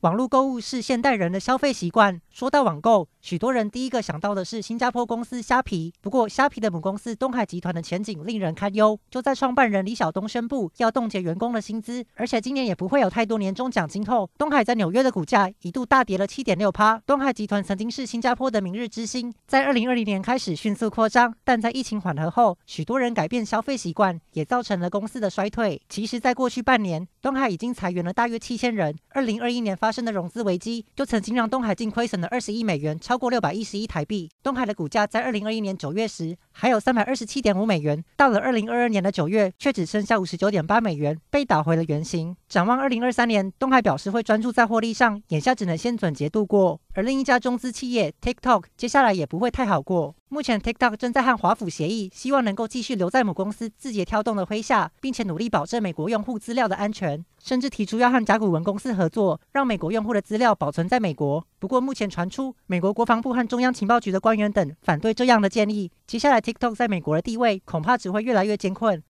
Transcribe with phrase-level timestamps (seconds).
[0.00, 2.18] 网络购物是现代人的消费习惯。
[2.30, 5.92] 说到网购，许多人第一个想到的是新加坡公司虾皮。
[6.00, 8.98] 不过，虾皮的母公司东海集团的前景令人堪忧。
[9.10, 16.98] 就在创办人李小东宣布要冻结员工的薪资，而且今年也不会有太多年终奖金后，东海在纽约的股价一度大跌了七点六趴。
[17.04, 25.78] 东海集团曾经是新加坡的明日之星，在二零二零年开始迅速扩张，但在疫情缓和后，许多人改变消费习惯，也造成了公司的衰退。
[25.90, 28.96] 其实，在过去半年，东海已经裁员了大约七千人。
[29.10, 34.30] 二零二一年发发生的融资危机，就曾经让东海净亏损了二十亿美元，超过六百一十亿台币。
[34.40, 42.36] 东海的股价在二零二一年九月时还有三百二十七点五美元，到了二零二二年的九月，却只剩下五十九点八美元，被打回了原形。
[42.48, 46.80] 展望二零二三年，东海表示会专注在获利上，眼下只能先转节度过。
[46.94, 50.14] 而另一家中资企业 TikTok 接下来也不会太好过。
[50.28, 61.44] 目前 TikTok 正在和华府协议，希望能够继续留在母公司字节跳动的麾下，并且努力保证美国用户资料的安全，甚至提出要和甲骨文公司合作，让美国用户的资料保存在美国。
[61.58, 65.90] 不过目前传出美国国防部和中央情报局的官员等反对这样的建议。
[66.06, 68.98] 接下来 TikTok 在美国的地位恐怕只会越来越艰困。